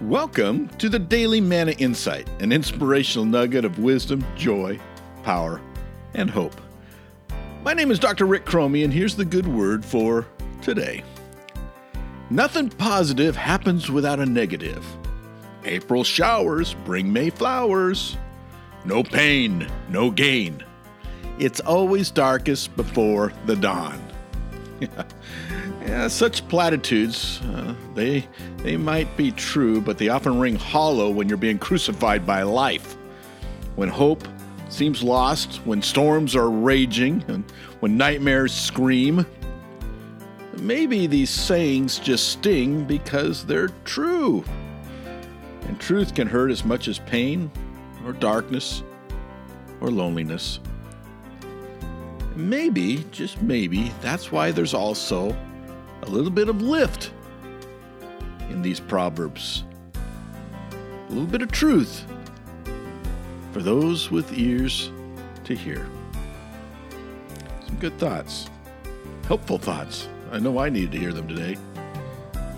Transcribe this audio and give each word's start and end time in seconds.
Welcome 0.00 0.68
to 0.78 0.88
the 0.88 0.98
Daily 0.98 1.40
Manna 1.40 1.72
Insight, 1.72 2.26
an 2.40 2.50
inspirational 2.50 3.24
nugget 3.24 3.64
of 3.64 3.78
wisdom, 3.78 4.24
joy, 4.36 4.80
power, 5.22 5.60
and 6.14 6.28
hope. 6.28 6.60
My 7.62 7.72
name 7.72 7.92
is 7.92 8.00
Dr. 8.00 8.24
Rick 8.24 8.44
Cromie, 8.44 8.82
and 8.82 8.92
here's 8.92 9.14
the 9.14 9.24
good 9.24 9.46
word 9.46 9.84
for 9.84 10.26
today. 10.60 11.04
Nothing 12.30 12.70
positive 12.70 13.36
happens 13.36 13.92
without 13.92 14.18
a 14.18 14.26
negative. 14.26 14.84
April 15.64 16.02
showers 16.02 16.74
bring 16.84 17.12
May 17.12 17.30
flowers. 17.30 18.16
No 18.84 19.04
pain, 19.04 19.68
no 19.88 20.10
gain. 20.10 20.64
It's 21.38 21.60
always 21.60 22.10
darkest 22.10 22.74
before 22.76 23.32
the 23.46 23.54
dawn. 23.54 24.02
yeah, 25.82 26.08
such 26.08 26.46
platitudes, 26.48 27.40
uh, 27.42 27.74
they, 27.94 28.26
they 28.58 28.76
might 28.76 29.16
be 29.16 29.30
true, 29.32 29.80
but 29.80 29.98
they 29.98 30.08
often 30.08 30.38
ring 30.38 30.56
hollow 30.56 31.10
when 31.10 31.28
you're 31.28 31.38
being 31.38 31.58
crucified 31.58 32.26
by 32.26 32.42
life. 32.42 32.96
When 33.76 33.88
hope 33.88 34.26
seems 34.68 35.02
lost, 35.02 35.56
when 35.64 35.82
storms 35.82 36.34
are 36.34 36.50
raging, 36.50 37.24
and 37.28 37.44
when 37.80 37.96
nightmares 37.96 38.52
scream. 38.52 39.26
Maybe 40.58 41.06
these 41.06 41.30
sayings 41.30 41.98
just 41.98 42.28
sting 42.28 42.84
because 42.84 43.44
they're 43.44 43.70
true. 43.84 44.44
And 45.68 45.80
truth 45.80 46.14
can 46.14 46.26
hurt 46.26 46.50
as 46.50 46.64
much 46.64 46.88
as 46.88 46.98
pain, 47.00 47.50
or 48.04 48.12
darkness, 48.12 48.82
or 49.80 49.90
loneliness. 49.90 50.60
Maybe, 52.34 53.04
just 53.10 53.42
maybe, 53.42 53.92
that's 54.00 54.32
why 54.32 54.50
there's 54.50 54.74
also 54.74 55.36
a 56.02 56.06
little 56.06 56.30
bit 56.30 56.48
of 56.48 56.62
lift 56.62 57.12
in 58.50 58.62
these 58.62 58.80
proverbs. 58.80 59.64
A 59.94 61.12
little 61.12 61.26
bit 61.26 61.42
of 61.42 61.52
truth 61.52 62.04
for 63.52 63.60
those 63.60 64.10
with 64.10 64.36
ears 64.36 64.90
to 65.44 65.54
hear. 65.54 65.86
Some 67.66 67.76
good 67.78 67.98
thoughts, 67.98 68.48
helpful 69.28 69.58
thoughts. 69.58 70.08
I 70.30 70.38
know 70.38 70.58
I 70.58 70.70
needed 70.70 70.92
to 70.92 70.98
hear 70.98 71.12
them 71.12 71.28
today. 71.28 71.58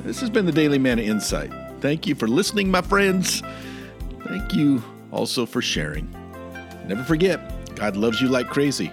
This 0.02 0.20
has 0.20 0.30
been 0.30 0.46
the 0.46 0.52
Daily 0.52 0.78
Manna 0.78 1.02
Insight. 1.02 1.50
Thank 1.80 2.06
you 2.06 2.14
for 2.14 2.28
listening, 2.28 2.70
my 2.70 2.80
friends. 2.80 3.42
Thank 4.24 4.54
you 4.54 4.82
also 5.10 5.46
for 5.46 5.60
sharing. 5.60 6.08
Never 6.86 7.02
forget, 7.02 7.74
God 7.74 7.96
loves 7.96 8.20
you 8.20 8.28
like 8.28 8.48
crazy, 8.48 8.92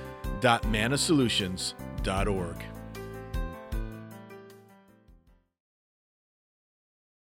www.manasolutions.org. 0.41 2.80